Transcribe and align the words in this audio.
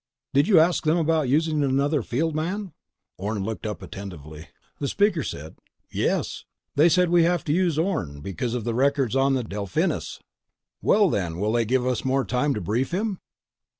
"Did 0.33 0.47
you 0.47 0.59
ask 0.59 0.83
them 0.83 0.97
about 0.97 1.29
using 1.29 1.63
another 1.63 2.01
field 2.01 2.33
man?" 2.33 2.73
Orne 3.19 3.43
looked 3.43 3.67
up 3.67 3.83
attentively. 3.83 4.47
The 4.79 4.87
speaker 4.87 5.21
said: 5.21 5.57
"Yes. 5.91 6.43
They 6.75 6.89
said 6.89 7.11
we 7.11 7.21
have 7.21 7.43
to 7.43 7.53
use 7.53 7.77
Orne 7.77 8.19
because 8.21 8.55
of 8.55 8.63
the 8.63 8.73
records 8.73 9.15
on 9.15 9.35
the 9.35 9.43
Delphinus." 9.43 10.19
"Well 10.81 11.07
then, 11.11 11.37
will 11.37 11.51
they 11.51 11.65
give 11.65 11.85
us 11.85 12.03
more 12.03 12.25
time 12.25 12.55
to 12.55 12.59
brief 12.61 12.89
him?" 12.91 13.19